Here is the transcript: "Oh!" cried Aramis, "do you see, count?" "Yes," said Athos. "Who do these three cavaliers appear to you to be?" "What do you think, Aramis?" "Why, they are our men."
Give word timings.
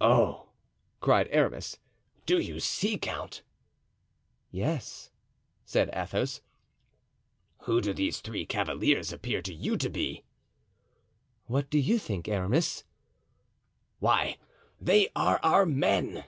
"Oh!" 0.00 0.48
cried 1.00 1.28
Aramis, 1.30 1.78
"do 2.26 2.40
you 2.40 2.58
see, 2.58 2.98
count?" 2.98 3.42
"Yes," 4.50 5.12
said 5.64 5.90
Athos. 5.92 6.40
"Who 7.58 7.80
do 7.80 7.94
these 7.94 8.20
three 8.20 8.44
cavaliers 8.46 9.12
appear 9.12 9.42
to 9.42 9.54
you 9.54 9.76
to 9.76 9.88
be?" 9.88 10.24
"What 11.46 11.70
do 11.70 11.78
you 11.78 12.00
think, 12.00 12.26
Aramis?" 12.26 12.82
"Why, 14.00 14.38
they 14.80 15.10
are 15.14 15.38
our 15.44 15.64
men." 15.64 16.24